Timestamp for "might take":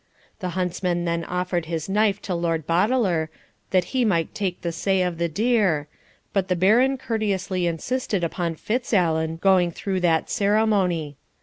4.03-4.61